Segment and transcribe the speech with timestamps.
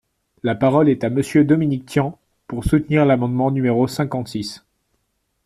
[0.41, 2.17] La parole est à Monsieur Dominique Tian,
[2.47, 4.65] pour soutenir l’amendement numéro cinquante-six.